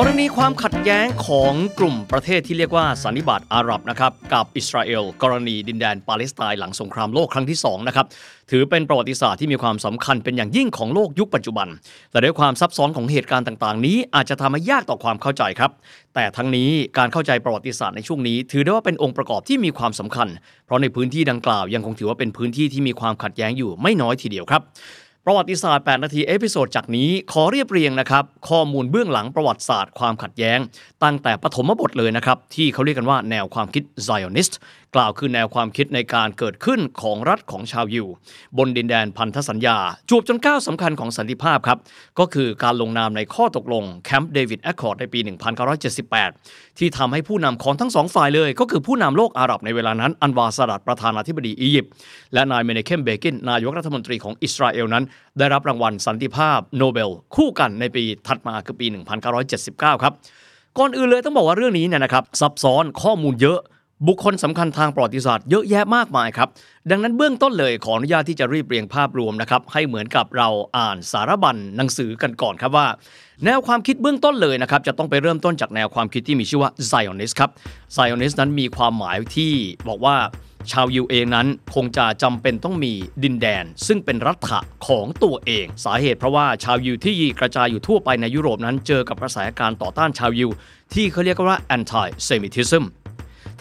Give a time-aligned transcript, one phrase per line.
[0.00, 8.06] กรณีความขัดแย้งของกลุ่มประเทศที่เรียกว่าสันนิบาตอาหรับนะครับกับอิสราเอล กรณีดินแดนปาเลสไตน์หลังสงครามโลกครั้งที่2นะครับ
[8.50, 11.68] ถือเป็นประวัติศาสตร์ที่มีความสำคัญเป็นอย่างยิ่งของโลกยุคปัจจุบัน
[12.10, 15.70] แต่ด้วยความซับซ้อนของเหตุการณ์ต่างๆ นี้อาจจะทำให้ยากต่อความเข้าใจครับ
[16.14, 20.28] แต่ทั้งนี้การเข้าใจประวัติศาสตร์ในช่วงนี้ ถือได้ว่าเป็นองค์ประกอบที่มีความสำคัญ
[20.66, 24.62] เพราะในพื้นที่ดังกล่าวยังคงถือว่าเป็นพื้นที่ที่มีความขัดแย้งอยู่ไม่น้อยทีเดียวครับ
[25.30, 30.58] ประวัติศาสตร์ 8 นาที episode จากนี้ขอเรียบเรียงนะครับ ข้อมูลเบื้องหลังประวัติศาสตร์ความขัดแย้ง
[31.04, 34.52] ตั้งแต่ปฐมบทเลยนะครับ ที่เขาเรียกกันว่าแนวความคิด Zionist
[34.96, 38.06] กล่าวคือแนวความคิดในการเกิดขึ้นของรัฐของชาวยิว
[38.58, 39.76] บนดินแดนพันธสัญญา
[40.08, 41.78] จวบจนก้าวสำคัญของสันติภาพครับ
[42.18, 45.18] ก็คือการลงนามในข้อตกลง Camp David Accord ในปี
[45.98, 51.92] 1978 ที่ทำให้ผู้นำของทั้งสองฝ่ายเลย ก็คือผู้นำโลกอาหรับในเวลานั้น อันวาร์ ซาดัตประธานาธิบดีอียิปต์
[52.34, 55.04] และนายเมนาเคมเบกินนายกรัฐมนตรีของอิสราเอลนั้น
[55.38, 58.86] ได้รับรางวัลสันติภาพโนเบล คู่กันในปีถัดมาคือปี
[59.44, 60.12] 1979 ครับ
[60.78, 63.60] ก่อนอื่นเลยต้องบอกว่าเรื่องนี้เนี่ยนะครับซับซ้อนข้อมูลเยอะ
[64.06, 66.48] บุคคลสำคัญทางประวัติศาสตร์เยอะแยะมากมายครับ
[66.90, 72.86] ดังนั้นเบื้องต้นเลยขออนุญาตที่จะรีบเรียงภาพรวมนะครับ ให้เหมือนกับเราอ่านสารบัญหนังสือกันก่อนครับว่า
[73.44, 77.50] แนวความคิดเบื้องต้นเลยนะครับ จะต้องไปเริ่มต้นจากแนวความคิดที่มีชื่อว่า Zionist ครับ
[77.96, 79.52] Zionist นั้นมีความหมายที่
[79.88, 80.16] บอกว่า
[80.72, 82.92] ชาวยิวเองนั้นคงจะจำเป็นต้องมี
[83.24, 90.50] ดินแดน ซึ่งเป็นรัฐะของตัวเอง สาเหตุเพราะว่าชาวยิวที่กระจายอยู่ทั่วไปในยุโรปนั้นเจอกับกระแสการต่อต้านชาวยิว
[90.94, 92.84] ที่เขาเรียกว่า anti-Semitism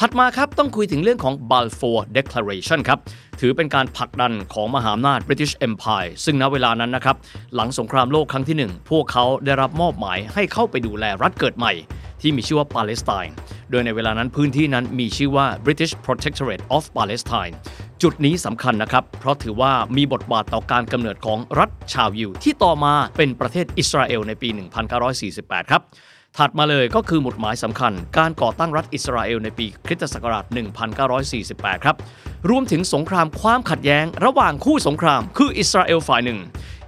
[0.01, 2.99] ถัดมาครับต้องคุยถึงเรื่องของ Balfour Declaration ครับ
[3.39, 7.15] ถือเป็นการผลักดันของมหาอำนาจ British Empire ซึ่งณเวลานั้นนะครับ
[7.55, 11.73] หลังสงครามโลกครั้งที่ 1 พวกเขาได้รับมอบหมายให้เข้าไปดูแลรัฐเกิดใหม่
[12.21, 13.33] ที่มีชื่อว่าปาเลสไตน์
[13.71, 17.53] โดยในเวลานั้นพื้นที่นั้นมีชื่อว่า British Protectorate of Palestine
[18.01, 24.49] จุดนี้สำคัญนะครับ เพราะถือว่ามีบทบาทต่อการกำเนิดของรัฐชาวยิวที่ต่อมาเป็นประเทศอิสราเอลในปี
[25.09, 25.83] 1948 ครับ
[26.41, 30.45] ถัดมาเลยก็คือหมุดหมายสำคัญ การก่อตั้งรัฐอิสราเอลในปีคริสตศักราช
[31.13, 31.95] 1948 ครับ
[32.49, 36.39] รวมถึงสงครามความขัดแย้ง ระหว่างคู่สงคราม คืออิสราเอลฝ่ายหนึ่ง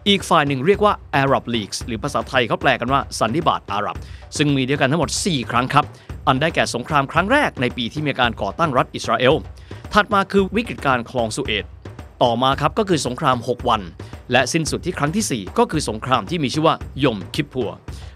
[0.08, 3.96] อีกฝ่ายหนึ่งเรียกว่า Arab Leagues หรือภาษาไทยเขาแปลกันว่าสันนิบาตอาหรับ
[4.38, 5.86] ซึ่งมีเด้วยกันทั้งหมด 4 ครั้งครับ
[6.28, 9.36] อันได้แก่สงครามครั้งแรกในปีที่มีการก่อตั้งรัฐอิสราเอล
[9.94, 11.66] ถัดมาคือวิกฤตการคลองสุเอต
[12.24, 13.82] ต่อมาครับก็คือสงคราม 6 วัน
[14.32, 17.70] และสิ้นสุดที่ครั้งที่ 4 ก็คือสงครามที่มีชื่อว่ายมคิปปูร์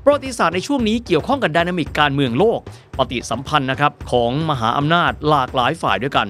[0.06, 2.60] ประวัติศาสตร์ในช่วงนี้เกี่ยวข้องกับ dynamic การเมืองโลก
[2.98, 6.28] ปฏิสัมพันธ์นะครับของมหาอำนาจหลากหลายฝ่ายด้วยกัน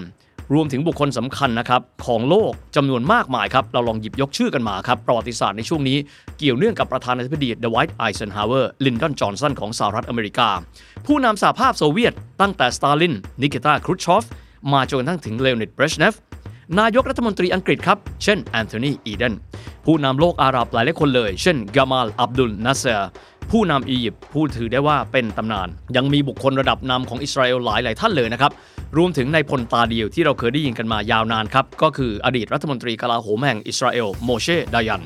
[0.54, 5.98] รวมถึงบุคคลสำคัญนะครับของโลกจำนวนมากมายครับ เราลองหยิบยกชื่อกันมาครับ ประวัติศาสตร์ในช่วงนี้
[6.38, 10.50] เกี่ยวเนื่องกับประธานาธิบดีดไวต์ ไอเซนฮาวเวอร์ ลินดอนจอห์นสันของสหรัฐอเมริกา
[11.06, 14.24] ผู้นำสหภาพโซเวียต ตั้งแต่สตาลิน นิกิตาครูชชอฟ
[14.74, 16.16] มาจนกระทั่งถึงเลโอนิดเบรชเนฟ
[16.80, 19.34] นายกรัฐมนตรีอังกฤษครับ เช่นแอนโทนี อีเดน
[19.86, 23.10] ผู้นำโลกอาหรับหลายหลายคนเลย เช่นกามาล อับดุลนัสเซอร์
[23.52, 28.52] ผู้นำอียิปต์ผู้ถือได้ว่าเป็นตำนาน ยังมีบุคคลระดับนำของอิสราเอลหลายหลายท่านเลยนะครับ
[28.98, 35.02] รวมถึงนายพลตาเดียวที่เราเคยได้ยินกันมายาวนานครับ ก็คืออดีตรัฐมนตรีกลาโหมแห่งอิสราเอลโมเชดายัน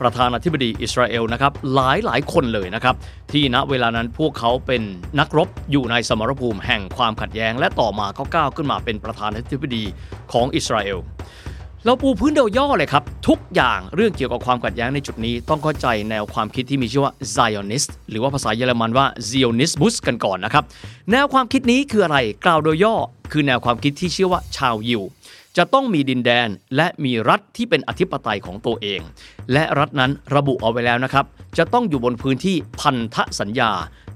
[0.00, 2.94] ประธานาธิบดีอิสราเอลนะครับหลายหลายคนเลยนะครับ
[3.32, 4.82] ที่ณเวลานั้นพวกเขาเป็น
[5.18, 9.84] นักรบอยู่ในสมรภูมิแห่งความขัดแย้ง และต่อมาก็ก้าวขึ้นมาเป็นประธานาธิบดี
[10.32, 10.98] ของอิสราเอล
[11.84, 20.64] เราปูพื้นโดยย่อเลยครับ ทุกอย่างเรื่องเกี่ยวกับความขัดแย้งในจุดนี้ ต้องเข้าใจแนวความคิดที่มีชื่อว่า Zionist หรือว่าภาษาเยอรมันว่า Zionismus กันก่อนนะครับ
[21.10, 22.94] แนวความคิดนี้คืออะไรกล่าวโดยย่อ
[23.32, 25.02] คือแนวความคิดที่เชื่อว่าชาวยิว
[25.56, 29.00] จะต้องมีดินแดนและมีรัฐที่เป็นอธิปไตยของตัวเอง
[29.52, 31.24] และรัฐนั้นระบุเอาไว้แล้วนะครับ
[31.58, 33.70] จะต้องอยู่บนพื้นที่พันธสัญญา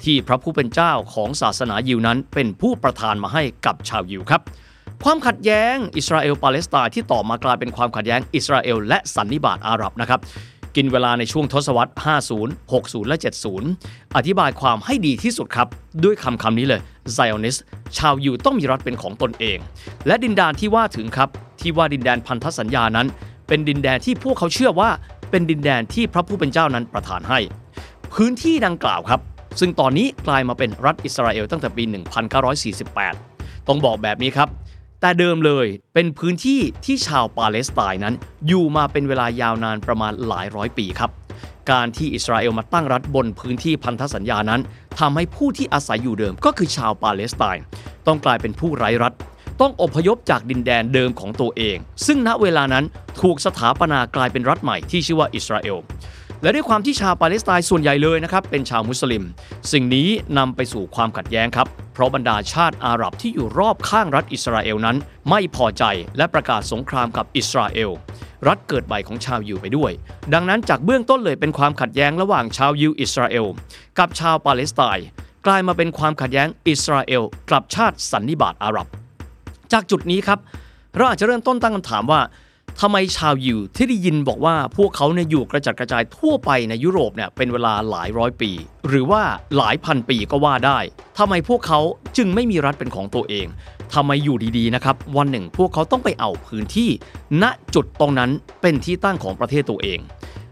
[0.05, 4.43] ที่พระผู้เป็นเจ้าของศาสนายิวนั้นเป็นผู้ประทานมาให้กับชาวยิวครับ
[5.09, 10.21] ความขัดแย้งอิสราเอลปาเลสไตน์ที่ต่อมากลายเป็นความขัดแย้งอิสราเอลและสันนิบาตอาหรับนะครับ
[10.77, 11.93] กินเวลาในช่วงทศวรรษ
[12.51, 13.17] 50 60 และ
[13.67, 15.69] 70 อธิบายความให้ดีที่สุดครับ
[16.05, 16.81] ด้วยคำคำนี้เลย
[17.17, 17.61] Zionist
[17.99, 19.59] ชาวยิวต้องมีรัฐเป็นของตนเอง
[20.07, 21.29] และดินแดนที่ว่าถึงครับ
[21.61, 23.07] ที่ว่าดินแดนพันธสัญญานั้น
[23.49, 24.91] เป็นดินแดนที่พวกเขาเชื่อว่า
[25.31, 27.39] เป็นดินแดนที่พระผู้เป็นเจ้านั้นประทานให้
[28.15, 29.21] พื้นที่ดังกล่าวครับ
[29.61, 31.85] ซึ่งตอนนี้กลายมาเป็นรัฐอิสราเอลตั้งแต่ปี
[33.11, 34.51] 1948 ต้องบอกแบบนี้ครับ
[35.01, 38.15] แต่เดิมเลยเป็นพื้นที่ที่ชาวปาเลสไตน์นั้น
[38.47, 41.11] อยู่มาเป็นเวลายาวนานประมาณหลายร้อยปีครับ
[41.71, 44.61] การที่อิสราเอลมาตั้งรัฐบนพื้นที่พันธสัญญานั้น
[44.99, 47.63] ทำให้ผู้ที่อาศัยอยู่เดิมก็คือชาวปาเลสไตน์
[48.07, 49.13] ต้องกลายเป็นผู้ไร้รัฐ
[49.61, 51.77] ต้องอพยพจากดินแดนเดิมของตัวเอง
[52.07, 52.85] ซึ่งณเวลานั้น
[53.21, 55.77] ถูกสถาปนากลายเป็นรัฐใหม่ที่ชื่อว่าอิสราเอล
[56.45, 59.23] และด้วยความที่ชาวปาเลสไตน์ส่วนใหญ่เลยนะครับเป็นชาวมุสลิม
[59.73, 60.09] สิ่งนี้
[60.39, 64.97] นำไปสู่ความขัดแย้งครับ เพราะบรรดาชาติอาหรับที่อยู่รอบข้างรัฐอิสราเอลนั้น
[65.31, 65.85] ไม่พอใจ
[66.17, 67.91] และประกาศสงครามกับอิสราเอล
[68.47, 69.93] รัฐเกิดใหม่ของชาวยิวไปด้วย
[70.35, 73.47] ดังนั้นจากเบื้องต้นเลยเป็นความขัดแย้งระหว่างชาวยิวอิสราเอล
[73.99, 75.07] กับชาวปาเลสไตน์
[75.47, 78.87] กลายมาเป็นความขัดแย้งอิสราเอลกับชาติสันนิบาตอาหรับ
[79.73, 80.39] จากจุดนี้ครับ
[80.97, 82.21] เราอาจจะเริ่มต้นตั้งคำถามว่า
[82.81, 88.51] ทำไมชาวยิวที่ได้ยินบอกว่าพวกเขาเนี่ยอยู่กระจัดกระจายทั่วไปในยุโรปเนี่ยเป็นเวลาหลายร้อยปี
[88.89, 89.23] หรือว่า
[89.57, 90.79] หลายพันปีก็ว่าได้
[91.19, 91.81] ทำไมพวกเขา
[92.17, 93.47] จึงไม่มีรัฐเป็นของตัวเอง
[93.95, 96.91] ทำไมอยู่ดีๆนะครับวันหนึ่งพวกเขาต้องไปเอาพื้นที่
[97.43, 97.45] ณ
[97.75, 98.31] จุดตรงนั้น
[98.63, 99.99] เป็นที่ตั้งของประเทศตัวเอง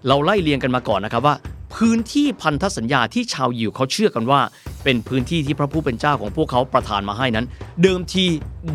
[0.06, 1.34] เราไล่เรียงกันมาก่อนนะครับว่า
[1.74, 4.40] พื้นที่พันธสัญญาที่ชาวยิวเขาเชื่อกันว่า
[4.84, 7.46] เป็นพื้นที่ที่พระผู้เป็นเจ้าของพวกเขาประทานมาให้นั้น
[7.82, 8.24] เดิมที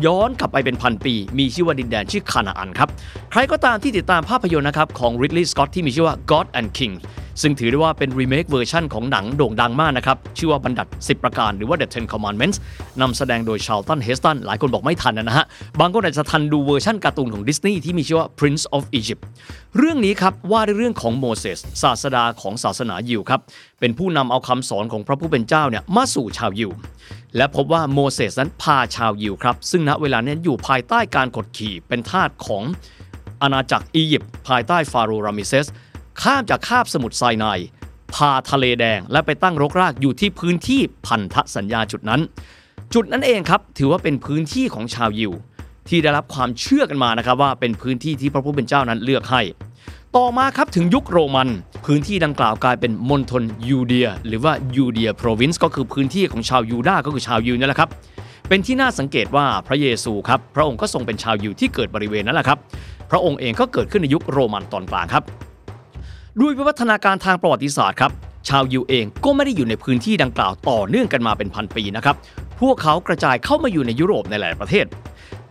[0.06, 2.88] ย้อนกลับไปเป็นพันปี มีชื่อว่าดินแดนชื่อคานาอันครับ
[3.30, 6.94] ใครก็ตามที่ติดตามภาพยนตร์นะครับของริดลีย์สกอตที่มีชื่อว่า God and King
[7.42, 12.56] ซึ่งถือได้ว่าเป็น remake version ของหนังโด่งดังมากนะครับ ชื่อว่าบัญญัติ 10 ประการหรือว่า The Ten Commandments
[13.00, 15.46] นำแสดงโดยชาร์ลตันเฮสตันหลายคนบอกไม่ทันนะฮะ
[15.80, 19.22] บางคนอาจจะทันดูเวอร์ชันการ์ตูนของดิสนีย์ที่มีชื่อว่า Prince of Egypt
[19.76, 23.40] เรื่องนี้ครับว่าด้วยเรื่องของโมเสสศาสดาของศาสนายิวครับ
[23.80, 26.70] เป็นผู้นำเอาคำสอนของพระผู้เป็นเจ้าเนี่ยมาสู่ชาวยิว
[27.36, 32.62] และพบว่าโมเสสนั้นพาชาวยิวครับ ซึ่งณเวลานี้อยู่ภายใต้การกดขี่เป็นทาสของ
[33.42, 35.66] อาณาจักรอียิปต์ภายใต้ฟาโรห์รามิเซส
[36.22, 37.58] ข้ามจากคาบสมุทรไซนาย
[38.14, 42.20] พาทะเลแดงและไปตั้งรกรากอยู่ที่พื้นที่พันธสัญญาจุดนั้น
[42.94, 45.32] จุดนั้นเองครับถือว่าเป็นพื้นที่ของชาวยิว
[45.88, 49.42] ที่ได้รับความเชื่อกันมานะครับว่าเป็นพื้นที่ที่พระผู้เป็นเจ้านั้นเลือกให้
[50.16, 51.48] ต่อมาครับถึงยุคโรมัน
[51.86, 57.90] พื้นที่ดังกล่าวกลายเป็นมณฑลยูเดีย หรือว่ายูเดีย province ก็คือพื้นที่ของชาวยูดาห์ก็คือชาวยิวนี่แหละครับ
[58.48, 62.58] เป็นที่น่าสังเกตว่าพระเยซูครับพระองค์ก็ทรงเป็นชาวยิวที่เกิดบริเวณนั้นแหละครับ
[63.10, 65.24] พระองค์เองก็เกิดขึ้นในยุคโรมันตอนกลางครับ
[66.42, 68.12] ด้วยวิวัฒนาการทางประวัติศาสตร์ครับ
[68.48, 72.16] ชาวยิวเองก็ไม่ได้อยู่ในพื้นที่ดังกล่าวต่อเนื่องกันมาเป็นพันปีนะครับ
[72.60, 74.86] พวกเขากระจายเข้ามาอยู่ในยุโรปในหลายประเทศ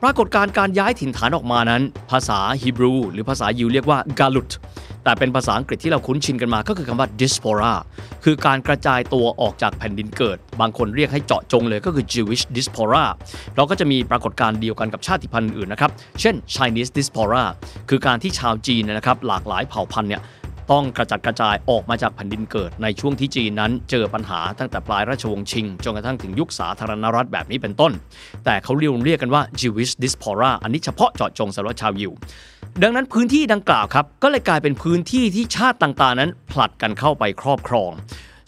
[0.01, 1.81] ปรากฏการ์การย้ายถิ่นฐานออกมานั้น
[2.11, 4.51] ภาษาฮีบรู หรือภาษายิวเรียกว่ากาลุต
[5.03, 7.73] แต่เป็นภาษาอังกฤษที่เราคุ้นชินกันมาก็คือคำว่า diaspora
[8.23, 13.03] คือการกระจายตัวออกจากแผ่นดินเกิด บางคนเรียกให้เจาะจงเลยก็คือ Jewish diaspora
[13.55, 15.91] เราก็จะมีปรากฏการณ์เดียวกันกับชาติพันธุ์อื่นนะครับ
[16.21, 17.43] เช่น Chinese diaspora
[17.89, 20.21] คือการที่ชาวจีนนยนะครับหลากหลายเผ่าพันธุ์เนี่ย
[20.71, 27.91] ต้องกระจัดกระจายออกมาจากแผ่นดินเกิดในช่วงที่จีนนั้น เจอปัญหาตั้งแต่ปลายราชวงศ์ชิง จนกระทั่งถึงยุคสาธารณรัฐแบบนี้เป็นต้น
[28.45, 32.11] แต่เขาเรียกเรียกกันว่า Jewish diaspora อันนี้เฉพาะเจาะจงสำหรับชาวยิว
[32.83, 37.91] ดังนั้นพื้นที่ดังกล่าวครับก็เลยกลายเป็นพื้นที่ที่ชาติต่างๆนั้นผลัดกันเข้าไปครอบครอง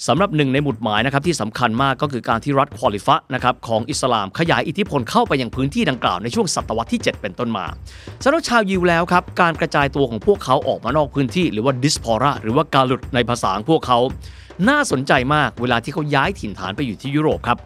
[0.07, 7.65] สำหรับหนึ่งในหมุดหมายนะครับที่สำคัญมากก็คือการที่รัฐคอลีฟะฮ์นะครับของอิสลามขยายอิทธิพลเข้าไปยังพื้นที่ดังกล่าวในช่วงศตวรรษที่ 7 เป็นต้นมา
[8.23, 13.99] สำหรับชาวยิวแล้วครับการกระจายตัวของพวกเขาออกมานอกพื้นที่หรือว่า diaspora หรือว่า Galut ในภาษาของพวกเขา
[14.69, 17.57] น่าสนใจมากเวลาที่เขาย้ายถิ่นฐานไปอยู่ที่ยุโรปครับ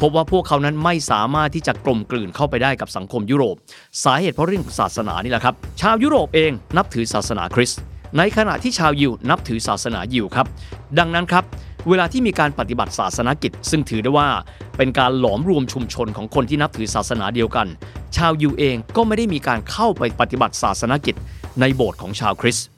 [0.00, 3.56] พบว่าพวกเขานั้นไม่สามารถที่จะกลมกลืนเข้าไปได้กับสังคมยุโรป
[4.04, 7.80] สาเหตุเพราะเรื่องของศาสนานี่แหละครับ ชาวยุโรปเองนับถือศาสนาคริสต์
[8.16, 10.46] ในขณะที่ชาวยิวนับถือศาสนายิวครับ
[10.98, 11.44] ดังนั้นครับ
[11.88, 14.28] เวลาที่มีการปฏิบัติศาสนกิจ ซึ่งถือได้ว่า
[14.76, 17.66] เป็นการหลอมรวมชุมชนของคนที่นับถือศาสนาเดียวกัน
[18.16, 21.14] ชาวยิวเองก็ไม่ได้มีการเข้าไปปฏิบัติศาสนกิจ
[21.60, 22.68] ในโบสถ์ของชาวคริสต์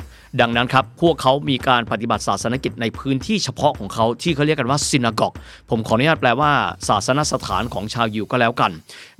[0.40, 5.32] ดังนั้นครับ พวกเขามีการปฏิบัติศาสนกิจในพื้นที่เฉพาะของเขาที่เขาเรียกกันว่าซินากอก
[5.70, 6.52] ผมขออนุญาตแปลว่า
[6.88, 8.70] ศาสนสถานของชาวยิวก็แล้วกัน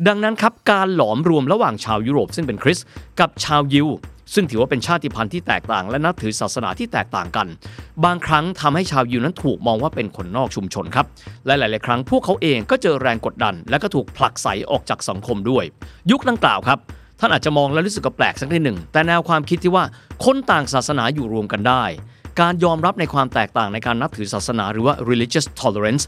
[0.07, 2.87] ดังนั้นครับ การหลอมรวมระหว่างชาวยุโรปซึ่งเป็นคริสต์
[3.21, 3.87] กับชาวยิว
[4.35, 7.47] ซึ่งถือว่าเป็นชาติพันธุ์ที่แตกต่าง และนับถือศาสนาที่แตกต่างกัน
[8.05, 11.07] บางครั้งทำให้ชาวยิวนั้นถูกมองว่าเป็นคนนอกชุมชนครับ
[11.47, 15.65] และหลาย ๆ ครั้งพวกเขาเองก็เจอแรงกดดัน และก็ถูกผลักไสออกจากสังคมด้วย
[16.11, 16.79] ยุคดังกล่าวครับ
[17.21, 19.85] ท่านอาจจะมองแล้วรู้สึกกแปลกสักนิดหนึ่ง แต่แนวความคิดที่ว่า
[20.25, 21.85] คนต่างศาสนาอยู่รวมกันได้
[22.41, 26.05] การยอมรับในความแตกต่างในการนับถือศาสนาหรือว่า religious tolerance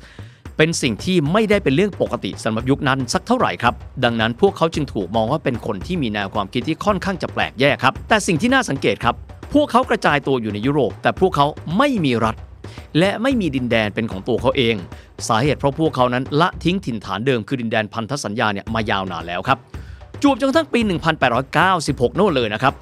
[0.56, 9.14] เป็นสิ่งที่ไม่ได้เป็นเรื่องปกติสำหรับยุคนั้นสักเท่าไหร่ครับดังนั้นพวกเขาจึงถูกมองว่าเป็นคนที่มีแนวความคิดที่ค่อนข้างจะแปลกแยกครับแต่สิ่งที่น่าสังเกตครับ
[9.54, 11.46] พวกเขากระจายตัวอยู่ในยุโรป แต่พวกเขา
[11.78, 12.36] ไม่มีรัฐ
[12.98, 14.76] และไม่มีดินแดนเป็นของตัวเขาเอง
[15.28, 19.58] สาเหตุเพราะพวกเขานั้นละทิ้งถิ่นฐานเดิมคือดินแดนพันธสัญญาเนี่ยมายาวนานแล้วครับ
[20.22, 20.80] จวบจนกระทั่งปี
[21.48, 22.74] 1896 โน่นเลยนะครับ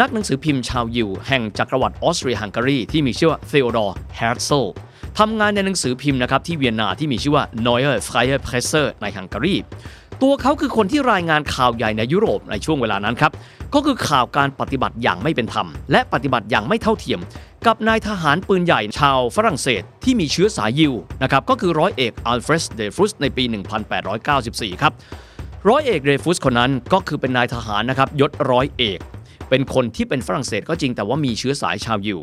[0.00, 4.66] นักหนังสือพิมพ์ชาวยิว แห่งจักรวรรดิออสเตรียฮังการีที่มีชื่อว่าเทโอดอร์เฮิร์ซล์
[5.20, 9.56] ทำงานในหนังสือพิมพ์นะครับที่เวียนนาที่มีชื่อว่า Neue Freie Presse ในฮังการี
[10.22, 13.32] ตัวเขาคือคนที่รายงานข่าวใหญ่ในยุโรปในช่วงเวลานั้นครับ
[13.74, 17.20] ก็คือข่าวการปฏิบัติอย่างไม่เป็นธรรม และปฏิบัติอย่างไม่เท่าเทียม
[17.66, 20.92] กับนายทหารปืนใหญ่ชาวฝรั่งเศสที่มีเชื้อสายยิว
[21.22, 23.44] นะครับก็คือร้อยเอกอัลเฟรสเดฟุสในปี
[24.12, 24.92] 1894 ครับ
[25.68, 29.00] ร้อยเอกเรฟุสคนนั้นก็คือเป็นนายทหารนะครับยศร้อยเอก
[29.50, 32.18] เป็นคนที่เป็นฝรั่งเศสก็จริงแต่ว่ามีเชื้อสายชาวยิว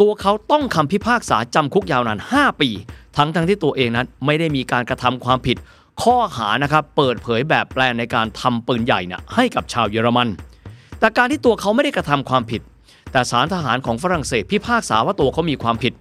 [0.00, 2.70] ตัวเขาต้องคำพิพากษาจำคุกยาวนาน 5 ปี
[3.16, 5.56] ทั้งทั้งที่ตัวเองนั้นไม่ได้มีการกระทำความผิด
[6.02, 10.28] ข้อหานะครับเปิดเผยแบบแปลนในการทำปืนใหญ่นี่ยให้กับชาวเยอรมัน
[10.98, 12.62] แต่การที่ตัวเขาไม่ได้กระทำความผิด
[13.12, 15.94] แต่ศาลทหารของฝรั่งเศสพิพากษาว่าตัวเขามีความผิด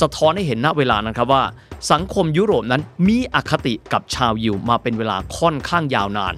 [0.00, 1.44] สะท้อนให้เห็นณเวลานั้นครับว่า
[1.92, 6.34] สังคมยุโรปนั้นมีอคติกับชาวยิวมาเป็นเวลาค่อนข้างยาวนาน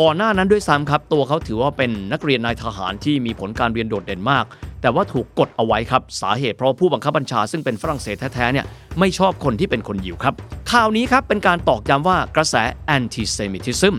[0.00, 4.44] ก่อนหน้านั้นด้วยซ้ำครับ ตัวเขาถือว่าเป็นนักเรียนนายทหารที่มีผลการเรียนโดดเด่นมาก
[4.80, 8.66] แต่ว่าถูกกดเอาไว้ครับ สาเหตุเพราะผู้บังคับบัญชาซึ่งเป็นฝรั่งเศสแท้ๆเนี่ย
[8.98, 10.34] ไม่ชอบคนที่เป็นคนยิวครับ
[10.70, 12.54] ข่าวนี้ครับเป็นการตอกย้ำว่ากระแส
[12.96, 13.94] anti-Semitism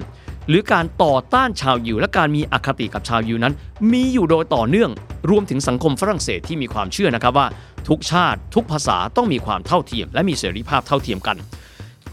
[0.47, 3.53] หรือการต่อต้านชาวยิวและการมีอคติกับชาวยิวนั้น
[3.91, 4.91] มีอยู่โดยต่อเนื่อง
[5.29, 7.47] รวมถึงสังคมฝรั่งเศสที่มีความเชื่อนะครับว่า
[7.87, 11.37] ทุกชาติทุกภาษาต้องมีความเท่าเทียม และมีเสรีภาพเท่าเทียมกัน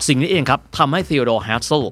[0.06, 1.84] สิ่งนี้เองครับทำให้เทโอดอร์ เฮิร์ซล์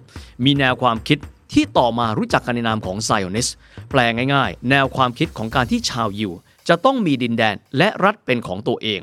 [0.45, 1.19] มีแนวความคิด
[1.53, 3.49] ที่ต่อมารู้จักกันในนามของไซออนิสต์
[3.91, 4.01] แปล
[4.35, 6.33] ง่ายๆ แนวความคิดของการที่ชาวยิว
[6.69, 9.01] จะต้องมีดินแดนและรัฐเป็นของตัวเอง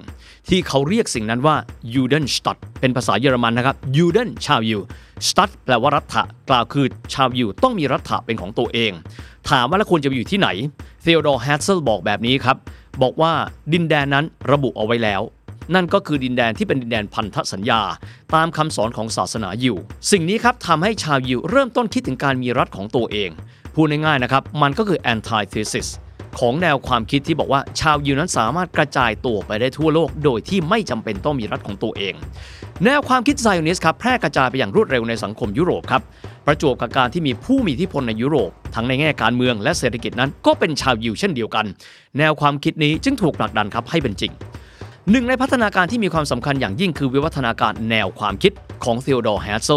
[0.49, 1.55] ที่เขาเรียกสิ่งนั้นว่า
[1.93, 4.81] Judenstadt เป็นภาษาเยอรมันนะครับ Juden ชาวยิว
[5.27, 8.91] Stadt แปลว่ารัฐะกล่าวคือชาวยิวต้องมีรัฐะเป็นของตัวเอง
[9.49, 10.49] ถามว่าแล้วควรจะไปอยู่ที่ไหน
[11.01, 12.57] เทโอดอร์แฮตเซลบอกแบบนี้ครับ
[13.01, 13.31] บอกว่า
[13.73, 15.21] ดินแดนนั้นระบุเอาไว้แล้ว
[15.73, 17.81] นั่นก็คือดินแดนที่เป็นดินแดนพันธสัญญา
[18.35, 19.75] ตามคำสอนของศาสนายิว
[20.11, 23.29] สิ่งนี้ครับทำให้ชาวยิวเริ่มต้นคิดถึงการมีรัฐของตัวเอง
[23.73, 25.87] พูดง่ายๆนะครับ มันก็คือ antithesis
[26.39, 32.13] ของแนวความคิดที่บอกว่าชาวยิวนั้นสามารถกระจายตัวไปได้ทั่วโลก โดยที่ไม่จำเป็นต้องมีรัฐของตัวเอง
[32.85, 36.01] แนวความคิดไซออนิสครับแพร่กระจายไปอย่างรวดเร็วในสังคมยุโรปครับ
[36.45, 41.65] ประจวบกับการที่มีผู้มีอิทธิพลในยุโรป ทั้งในแง่การเมืองและเศรษฐกิจนั้นก็เป็นชาวยิวเช่นเดียวกัน
[42.17, 44.31] แนวความคิดนี้จึงถูกผลักดันครับให้เป็นจริง
[45.11, 49.69] หนึ่งในพัฒนาการที่มีความสำคัญอย่างยิ่งคือวิวัฒนาการแนวความคิดของเทโอดอร์ เฮิร์ซล์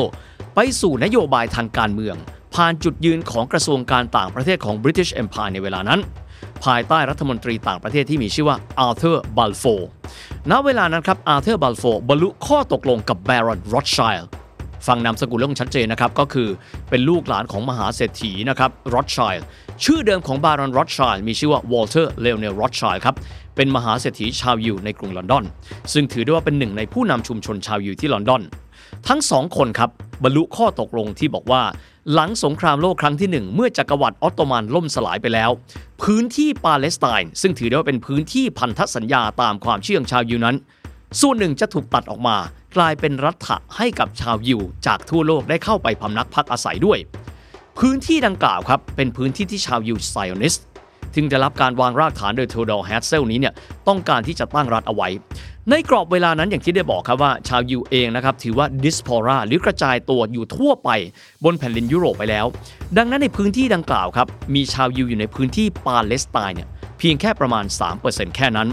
[0.54, 2.16] ไปสู่นโยบายทางการเมือง
[2.54, 6.00] ผ่านจุดยืนของกระทรวงการต่างประเทศของ British Empire ในเวลานั้น
[6.64, 9.64] ภายใต้รัฐมนตรีต่างประเทศที่มีชื่อว่าอาร์เธอร์บัลโฟร์
[10.50, 14.28] ณเวลานั้นครับอาร์เธอร์บัลโฟร์บรรลุข้อตกลงกับบารอนรอธส์ไชลด์
[14.88, 16.48] ฟังนามสกุลเรื่องชัดเจนนะครับ ก็คือ
[16.90, 19.36] เป็นลูกหลานของมหาเศรษฐีนะครับรอธส์ไชลด์
[19.84, 23.14] ชื่อเดิมของบารอนรอธส์ไชลด์มีชื่อว่าวอลเตอร์ ไลโอเนล รอธส์ไชลด์ครับ
[23.56, 25.44] เป็นมหาเศรษฐีชาวยิวในกรุงลอนดอน
[25.92, 28.42] ซึ่งถือได้ว่าเป็นหนึ่งในผู้นำชุมชนชาวยิวที่ลอนดอน
[29.08, 29.90] ทั้งสองคนครับ
[30.22, 31.62] บรรลุข้อตกลงที่บอกว่า
[32.12, 35.50] หลังสงครามโลกครั้งที่หนึ่งเมื่อจักรวรรดิออตโตมันล่มสลายไปแล้ว
[36.02, 40.56] พื้นที่ปาเลสไตน์ซึ่งถือได้ว่าเป็นพื้นที่พันธสัญญาตามความเชื่อของชาวยิวนั้น
[41.20, 42.36] ส่วนหนึ่งจะถูกตัดออกมา
[42.76, 46.98] กลายเป็นรัฐะให้กับชาวยิว จากทั่วโลกได้เข้าไปพำนักพักอาศัยด้วย
[47.78, 50.54] พื้นที่ดังกล่าวครับ เป็นพื้นที่ที่ชาวยิวไซออนิส
[51.14, 53.54] ซึ่งได้รับการวางรากฐานโดยเทโอดอร์ เฮิร์ซล์นี้เนี่ย
[53.88, 55.08] ต้องการที่จะตั้งรัฐเอาไว้
[55.70, 60.90] ในกรอบเวลานั้นอย่างที่ได้บอกครับว่าชาวยิวเองนะครับถือว่า diaspora หรือกระจายตัวอยู่ทั่วไป
[61.44, 62.46] บนแผ่นดินยุโรปไปแล้ว
[62.96, 67.64] ดังนั้นในพื้นที่ดังกล่าวครับมีชาวยิวอยู่ในพื้นที่ปาเลสไตน์เนี่ยเพียงแค่ประมาณ
[68.00, 68.68] 3%แค่นั้น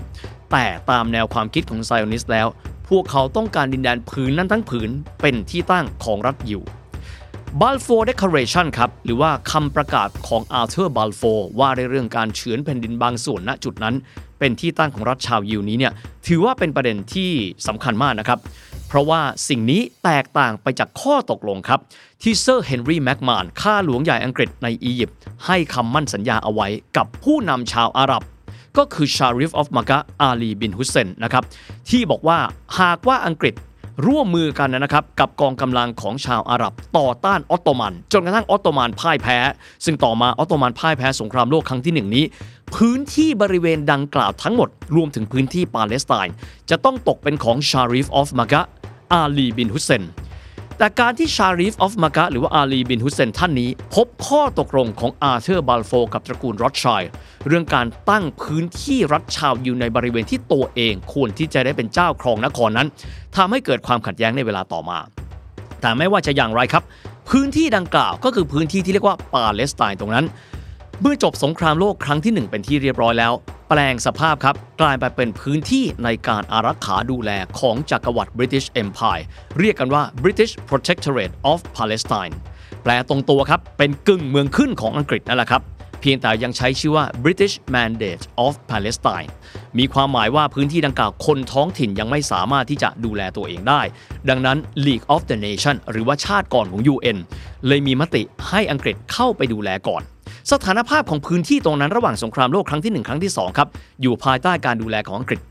[0.58, 2.48] แต่ตามแนวความคิดของไซออนิสต์แล้ว
[2.90, 4.90] พวกเขาต้องการดินแดนผืนนั้นทั้งผืน
[5.22, 6.62] เป็นที่ตั้งของรัฐยิว
[7.62, 11.22] Balfour Declaration ครับ หรือว่าคำประกาศของอาร์เธอร์บัลโฟร์
[11.60, 13.96] ว่าในเรื่องการเฉือนแผ่นดินบางส่วนณจุดนั้น
[14.40, 15.94] เป็นที่ตั้งของรัฐชาวยิวนี้เนี่ย
[16.28, 17.32] ถือว่าเป็นประเด็นที่
[17.68, 18.40] สำคัญมากนะครับ
[18.88, 21.80] เพราะว่าสิ่งนี้แตกต่างไปจากข้อตกลงครับ
[22.22, 28.24] ที่เซอร์เฮนรี่แม็กมาฮอนข้าหลวงใหญ่อังกฤษในอียิปต์ให้คำมั่นสัญญาเอาไว้กับผู้นำชาวอาหรับ
[28.78, 31.44] ก็คือ Sharif of Mecca อาลีบินฮุสเซนนะครับ
[31.90, 32.38] ที่บอกว่า
[32.80, 33.56] หากว่าอังกฤษ
[34.08, 39.38] ร่วมมือกันนะครับกับกองกำลังของชาวอาหรับต่อต้านออตโตมัน จนกระทั่งออตโตมันพ่ายแพ้
[39.86, 42.26] ซึ่งต่อมาออตโตมันพ่ายแพ้สงครามโลกครั้งที่หนึ่งนี้
[42.76, 46.34] พื้นที่บริเวณดังกล่าวทั้งหมด รวมถึงพื้นที่ปาเลสไตน์
[46.70, 48.62] จะต้องตกเป็นของ Sharif of Mecca
[49.14, 50.04] อาลีบินฮุสเซน
[50.78, 57.04] แต่การที่ Sharif of Mecca หรือว่าอาลีบินฮุสเซนท่านนี้ พบข้อตกลงของอาร์เธอร์บัลโฟร์กับตระกูลรอธส์ไชลด์
[57.48, 62.88] เรื่องการตั้งพื้นที่รัฐชาวยิวอยู่ในบริเวณที่ตัวเองควรที่จะได้เป็นเจ้าครองนครนั้น
[63.36, 65.00] ทำให้เกิดความขัดแย้งในเวลาต่อมา
[65.82, 66.84] แต่ไม่ว่าจะอย่างไรครับ
[67.30, 70.26] พื้นที่ดังกล่าวก็คือพื้นที่ที่เรียกว่าปาเลสไตน์ตรงนั้น
[71.02, 73.34] เมื่อจบสงครามโลกครั้งที่ 1 เป็นที่เรียบร้อยแล้ว
[73.70, 79.24] แปลงสภาพครับ กลายไปเป็นพื้นที่ในการอารักขาดูแลของจักรวรรดิ British Empire
[79.60, 82.36] เรียกกันว่า British Protectorate of Palestine
[82.84, 85.64] แปลตรงตัวครับ เป็นกึ่งเมืองขึ้นของอังกฤษนั่นแหละครับ
[86.02, 89.30] เพียงแต่ยังใช้ชื่อว่า British Mandate of Palestine
[89.78, 93.82] มีความหมายว่าพื้นที่ดังกล่าวคนท้องถิ่นยังไม่สามารถที่จะดูแลตัวเองได้
[94.30, 97.18] ดังนั้น League of the Nation หรือว่าชาติก่อนของ UN
[97.68, 100.02] เลยมีมติให้อังกฤษเข้าไปดูแลก่อน
[100.52, 103.68] สถานภาพของพื้นที่ตรงนั้นระหว่างสงครามโลกครั้งที่ 1 ครั้งที่2ครับ
[104.02, 105.42] อยู่ภายใต้การดูแลของอังกฤษ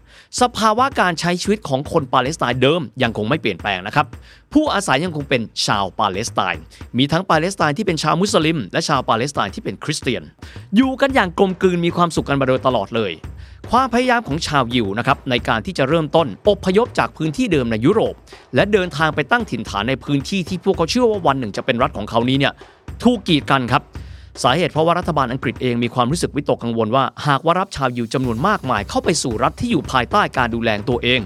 [0.40, 4.06] สภาวะการใช้ชีวิตของคนปาเลสไตน์เดิมยังคงไม่เปลี่ยนแปลงนะครับ
[4.52, 6.62] ผู้อาศัยยังคงเป็นชาวปาเลสไตน์
[6.98, 10.22] มีทั้งปาเลสไตน์ที่เป็นชาวมุสลิม และชาวปาเลสไตน์ที่เป็นคริสเตียน
[10.76, 13.12] อยู่กันอย่างกลมกลืนมีความสุขกันมาโดยตลอดเลย
[13.70, 18.14] ความพยายามของชาวยิวนะครับในการที่จะเริ่มต้นอพยพจากพื้นที่เดิมในยุโรป
[18.54, 22.52] และเดินทางไปตั้งถิ่นฐานในพื้นที่ที่พวกเขาเชื่อว่าวันหนึ่งจะเป็นรัฐของเขานี้เนี่ย
[23.02, 23.82] ถูกกีดกันครับ
[24.42, 31.20] สาเหตุเพราะว่ารัฐบาลอังกฤษเองมีความรู้สึกวิตกกังวลว่า หากว่ารับชาวยิวจำนวนมากมายเข้าไปสู่รัฐที่อยู่ภายใต้การดูแลตัวเอง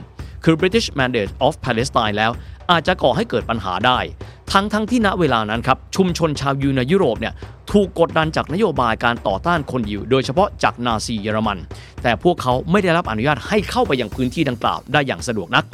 [0.44, 2.30] คือ British Mandate of Palestine แล้ว
[2.70, 3.98] อาจจะก่อให้เกิดปัญหาได้
[4.52, 7.34] ทั้งทั้งที่ณเวลานั้นครับชุมชนชาวยิวในยุโรปเนี่ย
[7.72, 11.58] ถูกกดดันจากนโยบายการต่อต้านคนยิว โดยเฉพาะจากนาซีเยอรมัน
[12.02, 15.64] แต่พวกเขาไม่ได้รับอนุญาตให้เข้าไปยังพื้นที่ดังกล่าวได้อย่างสะดวกนัก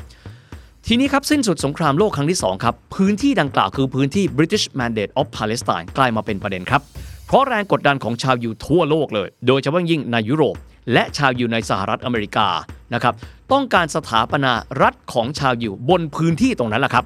[0.86, 6.82] ทีนี้ครับสิ้นสุดสงครามโลกครั้งที่ 2 ครับ พื้นที่ดังกล่าวคือพื้นที่ British Mandate of Palestine กลายมาเป็นประเด็นครับ
[7.26, 10.56] เพราะแรงกดดันของชาวยิวทั่วโลกเลย โดยเฉพาะยิ่งในยุโรป
[10.92, 12.48] และชาวยิวในสหรัฐอเมริกา
[12.94, 13.14] นะครับ
[13.52, 17.04] ต้องการสถาปนารัฐของชาวยิวบนพื้นที่ตรงนั้นแหละครับ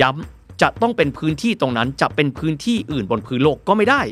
[0.00, 4.02] ย้ำจะต้องเป็นพื้นที่ตรงนั้นจะเป็นพื้นที่อื่นบนพื้นโลกก็ไม่ได้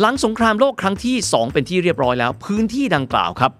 [0.00, 3.52] หลังสงครามโลกครั้งที่ 2 เป็นที่เรียบร้อยแล้ว พื้นที่ดังกล่าวครับ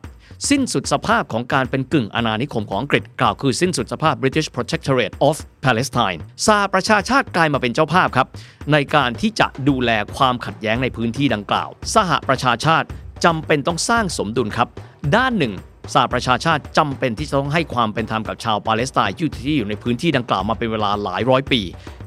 [0.50, 8.26] สิ้นสุดสภาพของการเป็นกึ่งอาณานิคมของอังกฤษกล่าวคือสิ้นสุดสภาพ British Protectorate of Palestine สหประชาชาติกลายมาเป็นเจ้าภาพครับ
[8.72, 12.86] ในการที่จะดูแลความขัดแย้งในพื้นที่ดังกล่าว สหประชาชาติ
[13.24, 14.68] จำเป็นต้องสร้างสมดุลครับ
[15.16, 15.54] ด้านหนึ่ง
[15.94, 21.60] สหประชาชาติจำเป็นที่จะต้องให้ความเป็นธรรมกับชาวปาเลสไตน์ที่อยู่ในพื้นที่ดังกล่าวมาเป็นเวลาหลายร้อยปี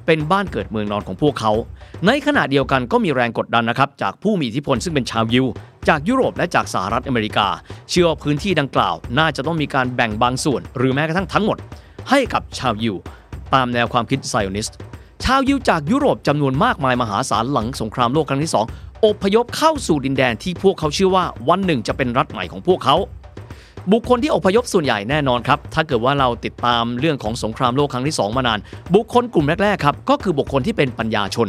[0.05, 1.51] เป็นบ้านเกิดเมืองนอนของพวกเขา
[2.07, 5.45] ในขณะเดียวกันก็มีแรงกดดันนะครับ จากผู้มีอิทธิพลซึ่งเป็นชาวยิว
[5.89, 7.47] จากยุโรปและจากสหรัฐอเมริกา
[7.89, 11.57] เชื่อว่าพื้นที่ดังกล่าว น่าจะต้องมีการแบ่งบางส่วน หรือแม้กระทั่งทั้งหมด
[12.09, 12.95] ให้กับชาวยิว
[13.53, 14.77] ตามแนวความคิดไซออนิสต์
[15.25, 22.95] ชาวยิวจากยุโรปจำนวนมากมายมหาศาลหลังสงครามโลกครั้งที่2อพยพเข้าสู่ดินแดนที่พวกเขาเชื่อว่าวันหนึ่งจะเป็นรัฐใหม่ของพวกเขา
[23.91, 28.59] บุคคลที่อพยพส่วนใหญ่แน่นอนครับ ถ้าเกิดว่าเราติดตามเรื่องของสงครามโลกครั้งที่ 2 มานาน
[28.95, 31.47] บุคคลกลุ่มแรกๆครับก็คือบุคคลที่เป็นปัญญาชน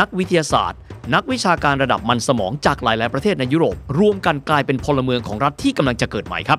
[0.00, 0.78] นักวิทยาศาสตร์
[1.14, 6.58] นักวิชาการระดับมันสมองจากหลายๆประเทศในยุโรป รวมกันกลายเป็นพลเมืองของรัฐที่กำลังจะเกิดใหม่ครับ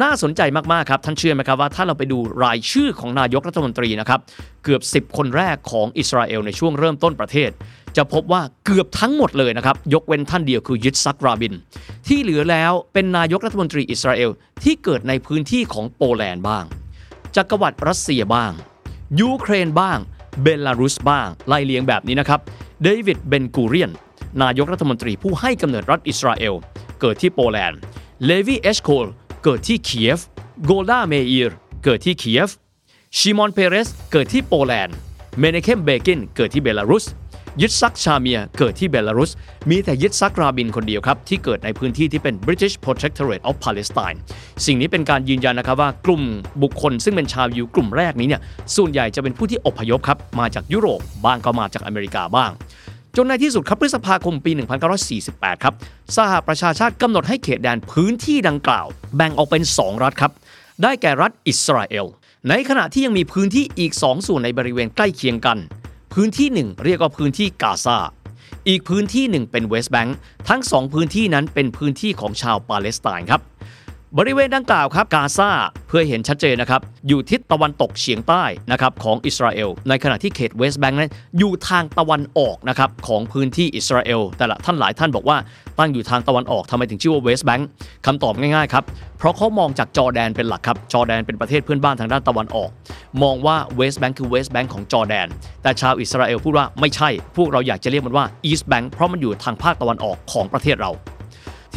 [0.00, 0.40] น่าสนใจ
[0.72, 4.20] มากๆครับ ท่านเชื่อไหมครับว่าถ้าเราไปดูรายชื่อของนายกรัฐมนตรีนะครับ
[4.64, 7.50] เกือบ 10 คนแรกของอิสราเอลในช่วงเริ่มต้นประเทศ
[7.96, 11.54] จะพบว่าเกือบทั้งหมดเลยนะครับ ยกเว้นท่านเดียวคือยิตซักราบิน
[12.08, 14.30] ที่เหลือแล้วเป็นนายกรัฐมนตรีอิสราเอล
[14.62, 16.64] ที่เกิดในพื้นที่ของโปแลนด์บ้าง
[17.36, 18.52] จักรวรรดิรัสเซียบ้าง
[19.20, 19.98] ยูเครนบ้าง
[20.42, 22.40] เบลารุสบ้าง ไล่เรียงแบบนี้นะครับ
[22.82, 23.90] เดวิด เบนกูเรียน
[24.42, 26.54] นายกรัฐมนตรีผู้ให้กำเนิดรัฐอิสราเอล
[27.00, 27.80] เกิดที่โปแลนด์
[28.26, 29.06] เลวีเอชโคล
[29.46, 30.20] เกิดที่เคียฟ
[30.64, 32.50] โกลดาเมอีร์เกิดที่เคียฟ
[33.18, 34.96] ชิมอนเปเรส เกิดที่โปแลนด์
[35.40, 37.04] เมเนเคมเบกิน เกิดที่เบลารุส
[37.60, 39.32] ยิตซักชามีร์ เกิดที่เบลารุส
[39.70, 44.18] มีแต่ยิตซักราบินคนเดียวครับ ที่เกิดในพื้นที่ที่เป็น British Protectorate of Palestine
[44.66, 46.22] สิ่งนี้เป็นการยืนยันนะครับว่ากลุ่ม
[46.62, 48.42] บุคคลซึ่งเป็นชาวยิวกลุ่มแรกนี้เนี่ย
[48.76, 52.50] ส่วนใหญ่จะเป็นผู้ที่อพยพครับ มาจากยุโรป บ้างก็มาจากอเมริกาบ้าง
[53.16, 54.50] จนในที่สุดครับพฤษภาคมปี
[55.06, 55.74] 1948 ครับ
[56.16, 60.32] สหประชาชาติกำหนดให้เขตแดนพื้นที่ดังกล่าว แบ่งออกเป็น 2 รัฐครับ
[60.82, 62.06] ได้แก่รัฐอิสราเอล
[62.48, 65.58] ในขณะที่ยังมีพื้นที่อีก 2 ส่วนในบริเวณใกล้เคียงกัน
[66.14, 67.98] พื้นที่หนึ่งเรียกว่าพื้นที่กาซา
[68.68, 70.16] อีกพื้นที่หนึ่งเป็นเวสต์แบงค์
[70.48, 73.40] ทั้งสองพื้นที่นั้นเป็นพื้นที่ของชาวปาเลสไตน์ครับ
[74.18, 75.50] บริเวณดังกล่าวครับกาซา
[75.88, 85.36] เพื่อเห็นชัดเจนนะครับ อยู่ทิศตะวันตกเฉียงใต้นะครับของอิสราเอล ในขณะที่เขตเวสต์แบงค์นั้นอยู่ทางตะวันออกนะครับของพื้นที่อิสราเอล แต่ละท่านหลายท่านบอกว่า
[85.78, 87.68] ตั้งอยู่ทางตะวันออกทำไมถึงชื่อว่า West Bank
[88.06, 88.84] คำตอบง่ายๆครับ
[89.18, 92.70] เพราะเขามองจากจอร์แดนเป็นหลักครับ จอร์แดนเป็นประเทศเพื่อนบ้านทางด้านตะวันออก
[93.22, 95.26] มองว่า West Bank คือ West Bank ของจอร์แดน
[95.62, 100.92] แต่ชาวอิสราเอลพูดว่าไม่ใช่ พวกเราอยากจะเรียกมันว่า East Bank เพราะมันอยู่ทางภาคตะวันออกของประเทศเรา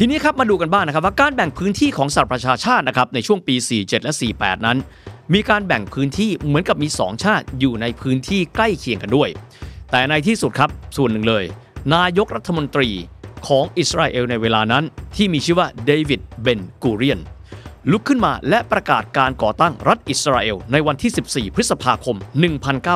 [0.02, 4.78] ีนี้ครับมาดูกันบ้างนะครับว่าการแบ่งพื้นที่ของสหประชาชาตินะครับในช่วงปี 47 และ 48 นั้น
[5.34, 9.28] มีการแบ่งพื้นที่เหมือนกับมี 2 ชาติอยู่ในพื้นที่ใกล้เคียงกันด้วย
[9.90, 11.44] แต่ในที่สุดครับส่วนหนึ่งเลย
[11.94, 12.88] นายกรัฐมนตรี
[13.46, 14.84] ของอิสราเอลในเวลานั้น
[15.16, 17.18] ที่มีชื่อว่าเดวิดเบนกูเรียน
[17.90, 22.16] ลุกขึ้นมาและประกาศการก่อตั้งรัฐอิสราเอลในวันที่ 14 พฤษภาคม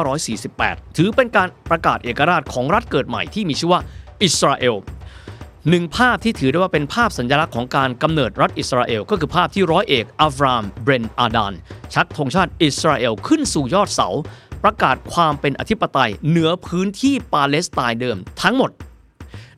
[0.08, 3.80] 1948 ถือเป็นการประกาศเอกราชของรัฐเกิดใหม่ที่มีชื่อว่า
[4.22, 4.74] อิสราเอล
[5.68, 11.52] หนึ่งภาพที่ถือได้ว่าเป็นภาพสัญลักษณ์ของการกำเนิดรัฐอิสราเอล ก็คือภาพที่ร้อยเอกอัฟรามเบรนอาดาน
[11.94, 14.08] ชักธงชาติอิสราเอลขึ้นสู่ยอดเสา
[14.62, 18.70] ประกาศความเป็นอธิปไตยเหนือพื้นที่ปาเลสไตน์เดิมทั้งหมด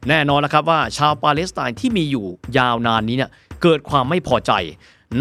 [0.08, 2.26] แน่นอนนะครับว่าชาวปาเลสไตน์ที่มีอยู่
[2.58, 3.30] ยาวนานนี้เนี่ย
[3.62, 4.52] เกิดความไม่พอใจ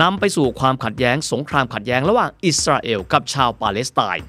[0.01, 4.25] นำไปสู่ความขัดแย้งสงครามขัดแย้งระหว่างอิสราเอลกับชาวปาเลสไตน์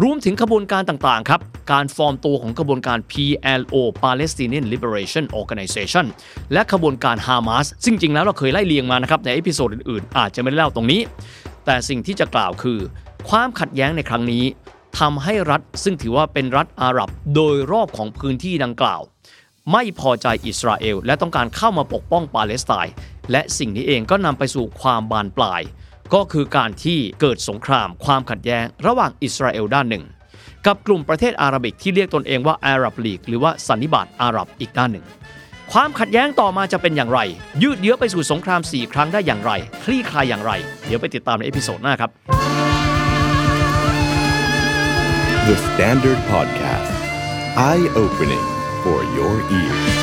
[0.00, 1.40] รวมถึงขบวนการต่างๆครับ
[1.72, 6.06] การฟอร์มตัวของขบวนการ PLO Palestinian Liberation Organization
[6.52, 11.00] และขบวนการฮามาสซึ่งจริงแล้วเราเคยไล่เรียงมานะครับใน episode อื่นๆ อาจจะไม่ได้เล่าตรงนี้
[11.64, 12.78] แต่สิ่งที่จะกล่าวคือ
[13.28, 14.44] ความขัดแย้งในครั้งนี้
[14.98, 19.00] ทำให้รัฐซึ่งถือว่าเป็นรัฐอาหรับโดยรอบของพื้นที่ดังกล่าว
[19.72, 22.94] ไม่พอใจอิสราเอล และต้องการเข้ามาปกป้องปาเลสไตน์
[23.32, 25.62] และสิ่งนี้เองก็นำไปสู่ความบานปลาย
[26.14, 30.04] ก็คือการที่เกิดสงครามความขัดแย้ง ระหว่างอิสราเอลด้านหนึ่ง
[30.66, 35.04] กับกลุ่มประเทศอาหรับิกที่เรียกตนเองว่าอาหรับลีกหรือว่าสันนิบาตอาหรับอีกด้านหนึ่ง
[35.72, 37.20] ความขัดแย้งต่อมาจะเป็นอย่างไร
[37.62, 39.52] ยืดเยื้อไปสู่สงคราม 4 ครั้งได้อย่างไร
[39.84, 40.52] คลี่คลายอย่างไร
[40.86, 42.10] เดี๋ยวไปติดตามใน episode หน้าครับ
[45.48, 46.94] The Standard Podcast.
[47.56, 48.46] Eye opening
[48.84, 50.01] for your ears.